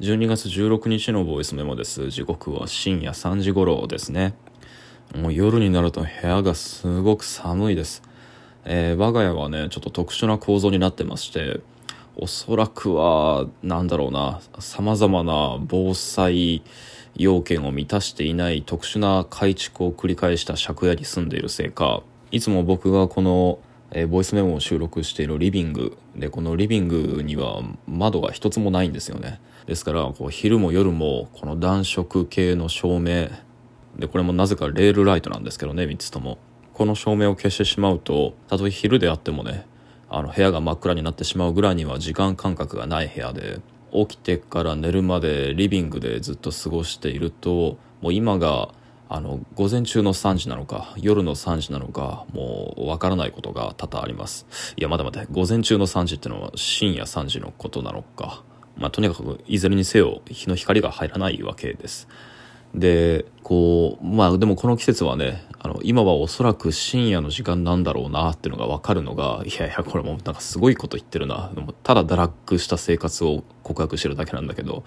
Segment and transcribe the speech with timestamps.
[0.00, 2.08] 12月16日のボイスメモです。
[2.08, 4.32] 時刻は深夜3時頃ですね。
[5.14, 8.02] もう夜になると部屋がすごく寒いです、
[8.64, 11.60] えー、我が家はねちょっと特殊な構造になってまして
[12.16, 16.62] おそらくはなんだろうな様々な防災
[17.16, 23.58] 要件を満たしていない特殊な改築を繰り返した借家に住んでいるせいかいつも僕がこの
[23.92, 25.96] えー、ボイスメモを収録しているリビング。
[26.16, 29.40] でこのリビングには窓が一つもないんですよね。
[29.66, 33.28] ですからこう昼も夜もこの暖色系の照明。
[33.98, 36.38] でこれもなぜかレールライトなんですけどね3つとも。
[36.72, 39.66] この照明を消してしまうとたとえ昼であってもね
[40.08, 43.60] あの部屋が真っ暗になってしまうぐらいには時間感覚がない部屋で
[43.92, 48.70] 起きてから寝るまでリビングでずっと過ごしているともう今が
[49.12, 54.46] あの午前中の3時なのか夜の3時なのかもうわからないことが多々あります。
[54.76, 58.44] いやまだまだ午前中の3時ってのは深夜3時のことなのか。
[58.76, 62.06] まあとにかくいずれにせよ日の光が入らないわけです。
[62.72, 71.50] でこうまあでもこの季節はねあの今はおそらく深夜の時間なんだろうなっていうのが分かるのがいやいやこれもなんかすごいこと言ってるな。
[71.82, 74.84] ただ堕落した生活を告白してるだけなんだけど。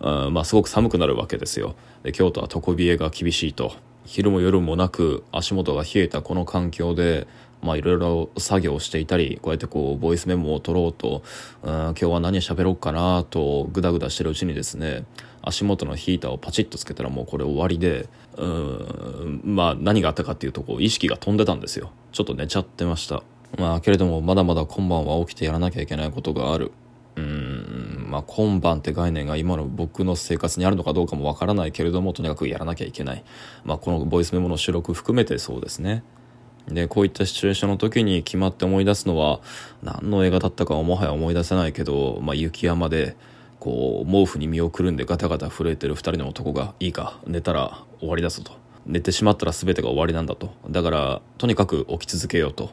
[0.00, 1.74] うんまあ、すごく寒くなるわけですよ。
[2.02, 3.74] で京都は床冷えが厳しいと。
[4.04, 7.26] 昼も夜もなく足元が冷えたこの環境で
[7.60, 11.22] まあいろいろ作業をしていたりこうやってこうボイスメモを取ろうと
[11.62, 15.04] うん今日は何喋ろうかなとグダグダしてるうちにですね
[15.42, 21.90] 足元のヒーターをパチッとつけたらもうこれ終わりでうんまあ何があったかっていうとこう意識が飛んでたんですよ。
[22.12, 23.22] ちょっと寝ちゃってました。
[23.58, 26.72] まあけれどもまだまだ今晩は起きてやらなきゃいけないことがある。
[27.16, 27.75] うん。
[28.16, 33.22] まあ今晩って概念が今の僕の生活にあるのかどうかもわからないけれどもとにかくやらなきゃいけない、
[33.62, 36.02] まあ、このボイスメモの収録含めてそうですね。
[36.66, 39.40] でこういったシチュエーションの時に決まって思い出すのは
[39.82, 43.16] 何の映画だったかはもはや思い出せないけど、まあ、雪山で
[43.60, 48.52] こう毛布に身をくるんでガタガタ震えてる2人の男がいいか寝たら終わりだぞと。
[48.86, 50.54] 寝てしまったら全てが終わりなんだと。
[50.70, 52.70] だからとにかく起き続けようと。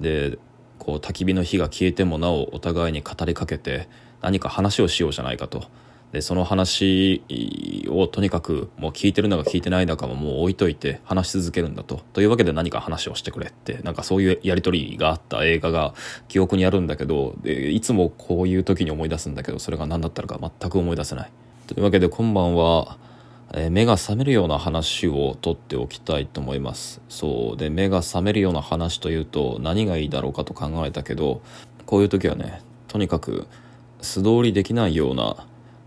[0.00, 0.38] で
[0.78, 3.88] こう焚き火の火が消えてもなおお互いに語りかけて
[4.26, 5.66] 何か話をしようじゃないかと。
[6.10, 7.22] でその話
[7.88, 12.02] をとにかくもう聞いてるのか聞いてないのかももう置いといて話し続けるんだと。
[12.12, 15.44] というわけで何か話をしてくれってなんかそういうやり取りがあった。
[15.44, 15.94] 映画が
[16.26, 21.30] 記憶にあるんだけどでいつもこういう時に思い出すんだけどそれが何だったのか全く思い出せない。
[21.68, 22.98] というわけで今晩は
[23.54, 27.00] えー、目が覚めるような話をとっておきたいと思います。
[27.08, 27.56] そう。
[27.56, 31.42] で目が覚めるような話というと何がいいだろうかと考えたけど
[31.84, 33.46] こういう時はねとにかく
[34.06, 35.46] 素通りできないような、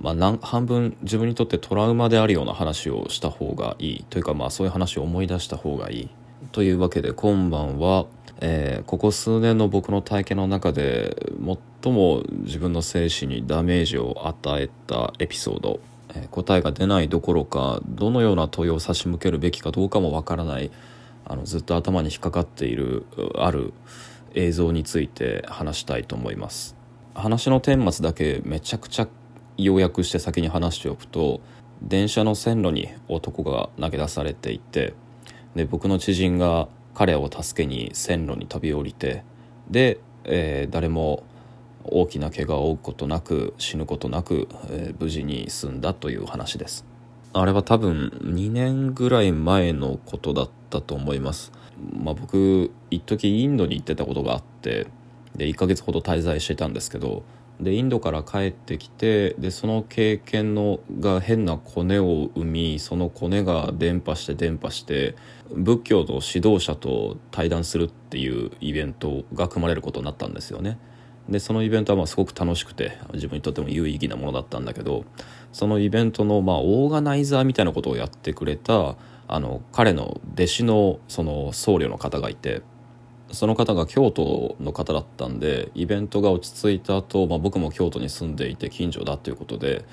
[0.00, 4.04] まあ、半分自分にとってトラウマであるような話をした方がいい。
[4.10, 6.08] というかまあそういう話を思い出した方がいい。
[6.52, 8.06] というわけで今晩は、
[8.40, 11.16] えー、ここ数年の僕の体験の中で
[11.82, 15.80] 最も自分の精神にダメージを与えたエピソード。
[16.12, 20.72] え答えが出ないどころかどのような問いを差し向けるべきかどうかもわからない
[21.24, 23.06] あのずっと頭に引っかかっている
[23.36, 23.72] ある
[24.34, 26.79] 映像について話したいと思います。
[27.14, 29.08] 話の顛末だけめちゃくちゃ
[29.56, 31.40] 要約して先に話しておくと
[31.82, 34.94] 電車の線路に男が投げ出されていて
[35.54, 39.24] で僕の知人が彼を助けに線路に飛び降りて
[39.70, 41.24] で、えー、誰も
[41.84, 46.84] 大きな怪我を負うことなく死ぬことなく、えー、無事に済んだという話です。
[47.32, 51.52] あれは多分2年ぐらい前のことだったと思います。
[52.02, 54.88] まあ僕一時インドに行ってたことがあって
[55.36, 57.22] で1ヶ月ほど滞在してたんですけど
[57.60, 65.14] でインドから帰ってきてでその経験のが変なコネを生みそのコネが伝播して伝播して
[65.50, 70.78] 仏教の指導者と対談するっていうイベントが組まれることになったんですよね。
[71.28, 75.04] でそのイベントはまあすごく楽しくて自分にとっても有意義なものだったんだけど
[75.52, 78.96] そのイベントのまあオーガナイザーみたいなことをやってくれた
[79.28, 82.62] あの彼の弟子のその僧侶の方がいて
[83.32, 89.84] その方が京都の方だったんでイベントが落ち着いた後、まあ僕も京都に住んでいて近所だということで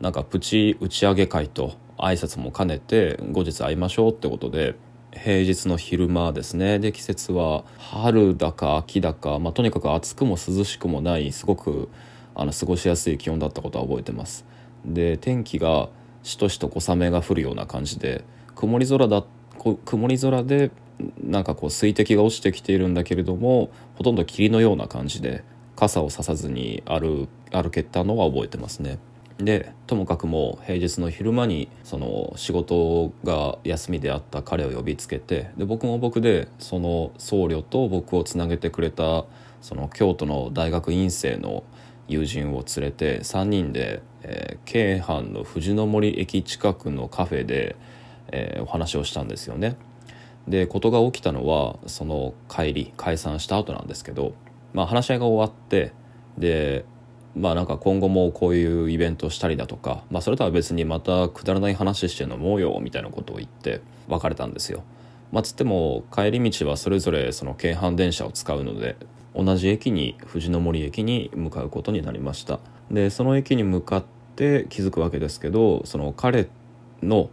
[0.00, 4.76] なんかプチ打ち上げ会と挨拶も兼ねて後日会いましょうってことで
[5.12, 6.78] 平日の昼間ですね。
[6.78, 11.88] で季節は春だか秋だか、まあ、とにかく暑くも涼しくもないすごく
[12.34, 14.44] あの過ごしやすい気温だったことは覚えてます。
[14.84, 15.88] で天気が
[16.22, 18.24] しとしと小雨が降るような感じで
[18.54, 19.24] 曇り空だ
[19.84, 20.70] 曇り空で
[21.22, 25.44] なんかこう水滴が落ちてきているんだけれどもほとんど霧のような感じで
[25.76, 28.98] 傘をささずに歩歩けたのは覚えてますね
[29.38, 39.26] でともかくも平日の昼間にその仕事が休みであった彼を呼びつけてで僕も僕でその僧侶と僕をつなげてくれた
[39.60, 41.62] その京都の大学院生の
[42.08, 47.76] 友人を連れて3人で、えー、京阪の藤の森駅近くのカフェで、
[48.28, 49.76] えー、お話をしたんですよね。
[50.48, 54.32] で事が起きたのはその帰り解散した後なんですけど、
[54.72, 55.92] まあ、話し合いが終わって
[56.38, 56.84] で
[57.36, 64.82] まあなんか今後もこういうイベントしたりだとか、まあ、それとは別にまたくだらない話して飲もうよみたいなことを言って別れたんですよ。
[65.30, 68.96] まあ、つっても帰り道はそれぞれその京阪電車を使うので
[69.34, 72.60] 同じ駅に藤の森駅に向かうことになりました
[72.90, 74.04] でその駅に向かっ
[74.36, 76.48] て気づくわけですけどその彼
[77.02, 77.28] の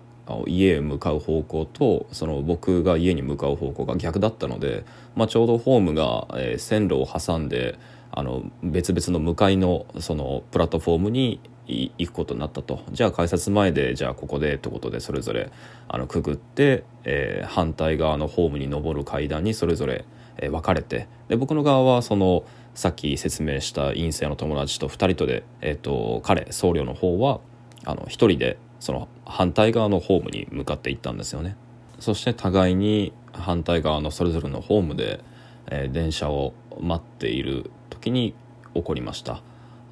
[0.47, 4.85] 家へ向かう方向とその僕が家に向かう方向が逆だったので、
[5.15, 7.77] まあ、ちょうどホームが、えー、線路を挟んで
[8.11, 12.83] あの別々の向かいのそのプラットフォームに行くことになったと。
[12.91, 15.51] じゃあ改札前でじゃあここでってことでそれぞれ
[15.87, 20.05] あのくぐって、えー、反対側のホームに登る階段にそれぞれ、
[20.37, 21.07] えー、分かれて。
[21.27, 27.39] で僕の側はそのさっき説明した陰性の友達と2人とで、えーと、彼僧侶の方は
[27.85, 31.57] あの1人でその反対側のホームに向かっていったんですよね。
[31.97, 35.23] そして互いに反対側のそれぞれのホームで、
[35.71, 38.35] えー、電車を待っている時に
[38.75, 39.41] 起こりました。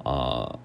[0.04, 0.60] あ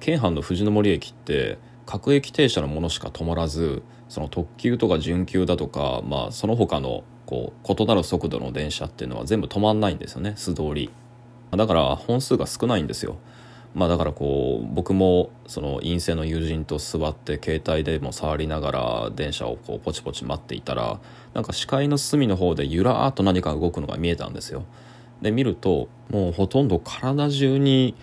[0.00, 1.56] 京阪の藤の森駅って
[1.86, 10.90] 各駅停車のものしか止まらずその特急とか準急だとか、まあ、その他のこう異なる速度の電車っていうのは全部止まんないんですよね素通り。
[11.52, 13.16] だから本数が少ないんですよ。
[13.74, 20.98] まあだからこう僕もその陰性の友人と座って携帯でも触りながら電車をこうポチポチ待っていたら
[21.34, 24.64] なんか視界の隅の方でゆらーっと何か動くのが見えたんですよ
[25.22, 27.94] で見るともうほとんど体中に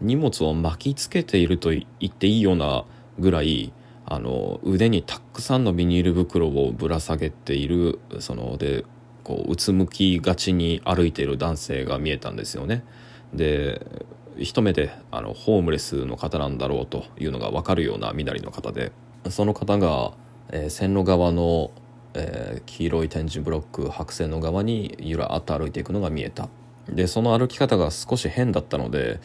[0.00, 2.84] 荷物を巻きつけていると言っていいような
[3.18, 3.72] ぐらい
[4.04, 8.84] あの腕にたくさんのビニール袋をぶら下げているそので
[9.24, 12.84] こううつむきがちに歩いている男性が見えたんですよね。
[13.34, 13.84] で
[14.38, 18.92] 一目であのホームレスの方なんだろうというのが分かるような身なりの方で
[19.30, 20.12] その方が、
[20.50, 21.70] えー、線路側の、
[22.14, 26.48] えー、黄色い点字ブロック白線の側にゆらっと歩いていくのが見えた。
[26.88, 29.20] でその歩き方が少し変だったので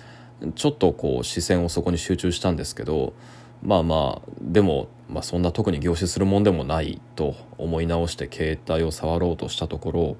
[0.55, 3.13] ちょっとこう視線をそこに集中したんですけど
[3.61, 10.17] まあまあでも、まあ、そんな特に凝視するもんでもないと思い直して携帯を触ろうとしたところ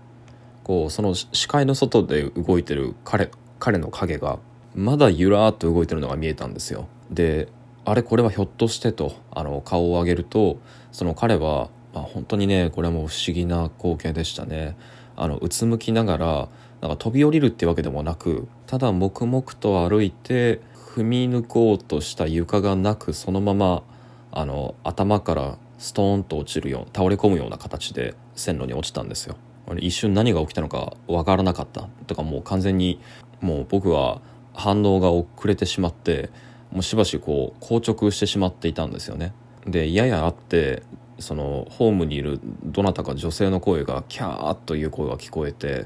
[0.63, 4.37] こうその視界の外で動いてる彼彼の影が
[4.75, 6.87] まだゆらーっと動いてるのが見えたんですよ。
[7.09, 7.47] で
[7.83, 10.59] あれこれはひょっとしてとあの顔を上げると
[10.91, 14.77] その彼は、まあ、本当にねこれはもう不思議な光景でしたね。
[15.15, 20.61] あのうつむきながらなんか飛び降りるってわけでもなくただ黙々と歩いて
[20.95, 23.83] 踏み抜こうとした床がなくそのまま
[24.31, 29.35] あの頭からストーンと落ちるよう倒れ込むような形で線路に落ちたんですよ。
[29.79, 32.99] 一瞬何が起きたのか分からなかったとかもう完全に
[33.39, 34.21] もう僕は
[34.53, 36.29] 反応が遅れてしまって
[36.71, 39.33] もうしばしこう硬直してしまっていたんですよね。
[39.65, 40.83] でややあって
[41.19, 45.85] そのホームにいるどなたか女性の声がキャーという声が聞こえて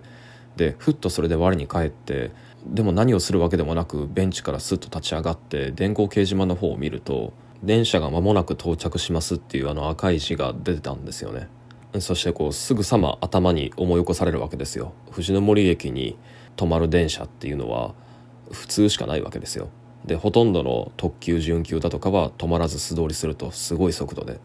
[0.55, 2.31] でふっとそれで我に返って
[2.65, 7.33] でも何をするわけでもなくベンチからスッと立ち上がって電光掲示板の方を見ると
[7.63, 11.49] 電車が間もなく到着しますっていうあの赤い字が出てたんですよね
[11.99, 16.17] そしてこうすぐさま頭に思い起こされるわけですよ藤森駅に
[16.57, 17.93] 止まる電車っていうのは
[18.51, 19.69] 普通しかないわけですよ。
[20.05, 24.39] でほとんどの特急準急だとかは止まらず素通りするとすごい速度で。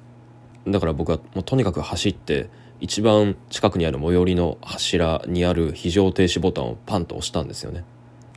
[0.66, 2.48] だから僕はもうとにかく走って
[2.80, 7.84] 一番近くにある最寄りの柱にある非常停止ボタンをパンと押したんですよね。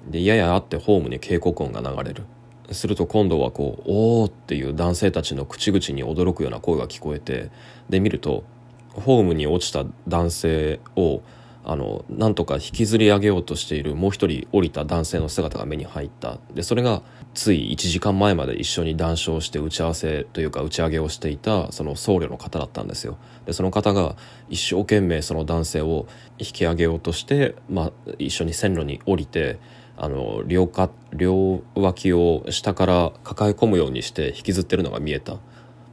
[0.10, 2.24] でややあってホームに警告音が流れる。
[2.72, 7.50] すると今度はこう「おー」っていう男性たちの口々に驚くような声が聞こえて
[7.90, 8.44] で見ると
[8.94, 11.22] ホームに落ちた男性を
[11.66, 16.38] あのなんとか引きずり上げようとしているもう一人降りた男性の姿が目に入った。
[16.54, 17.02] でそれが
[17.34, 23.18] つい1時間前まで一緒に談笑して打ち合わせというか打ち上げをしていたその僧侶の方だったんですよ。
[23.46, 24.16] でその方が
[24.50, 26.06] 一生懸命その男性を
[26.38, 29.60] 引き上げようとして、まあ、一緒に線路に降りて
[29.96, 35.38] あの両か両脇を下から抱え込むようにして引きずってるのが見えた。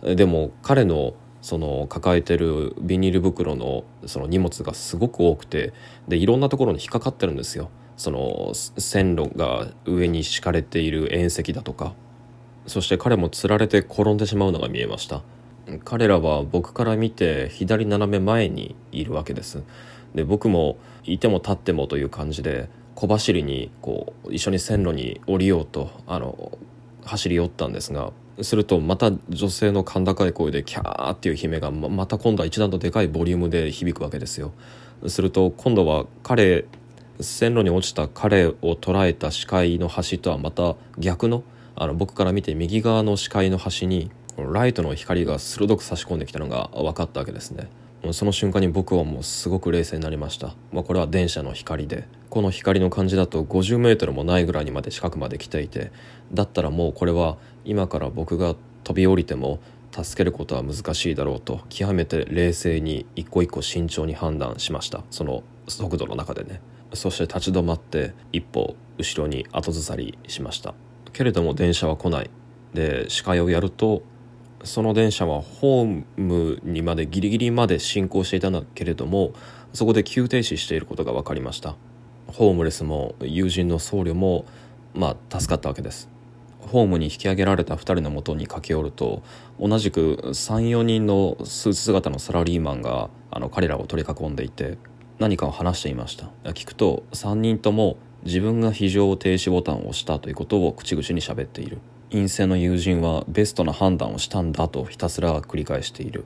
[0.03, 5.73] でも彼のその抱えてるビニール袋のその荷物がすごく多くて
[6.09, 7.71] でいろんなところに引っかかってるんですよ。
[7.97, 11.95] その線路が上に敷かれている縁石だとか。
[12.67, 15.23] そして彼もつられて転んでしまうのが見えました。
[15.85, 19.63] 彼らは僕から見て左斜め前にいるわけです。
[20.15, 26.59] で僕もいても立ってもという感じで小走りにこう一緒に線路に降りようとあの
[27.05, 28.13] 走り寄ったんですが
[28.43, 34.53] するとまた女性の甲高い声でキャーっていう悲鳴がまた今度は一段とでかいボリュームで響くわけですよ。
[35.07, 36.65] すると今度は彼
[37.21, 41.43] 線路に落ちた彼を捉えた視界の端とはまた逆の
[41.77, 47.69] あの僕から見て右側の視界の端にライトの光が鋭く差し込んできたのが分かったわけですね。
[48.13, 52.09] その瞬間に僕はもうすごく冷静になりました、まあ、これは電車の光で。
[52.31, 55.91] この光の感じだと50メートルもないぐらいにまで近くまで来ていて
[56.33, 58.55] だったらもうこれは今から僕が
[58.85, 59.59] 飛び降りても
[59.91, 65.03] 助けることは難しいだろうと極めて冷静に一個一個慎重に判断しました。
[65.11, 66.61] その速度の中でね。
[66.93, 70.75] そして立ち止まって一歩後ろに後ずさりしました。
[71.13, 72.31] けれども電車は来ない。
[72.75, 74.03] で視界をやると
[74.65, 79.33] その電車はホームにまでギリギリまで進行していたんだけれども
[79.73, 81.77] そこで急停止していることが分かりました。
[82.27, 84.45] ホームレスも友人の僧侶も
[84.95, 86.09] まあ助かったわけです。
[86.61, 89.23] ホームに引き上げられた2人のもとに駆け寄ると
[89.59, 94.77] 同じく34人のスーツ姿のサラリーマンがあの彼らを取り囲んでいて
[95.19, 96.27] 何かを話していました。
[96.51, 101.79] 聞くと3人とも自分が非常停止ボタンを押したということを口々に喋っている。
[102.11, 106.25] 陰性の友人はベストな判断をしたんだとひたすら繰り返している。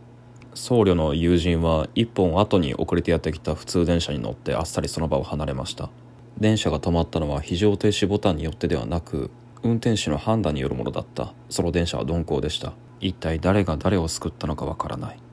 [0.55, 5.91] 僧侶の友人は一本後に遅れてやってきた普通電車に乗ってあっさりその場を離れました。
[6.38, 9.31] 電車が止まったのは非常停止ボタンによってではなく
[9.62, 11.35] 運転手の判断によるものだった。
[11.50, 12.73] その電車は鈍行でした。
[13.00, 15.19] 一体誰が誰を救ったのかわからない。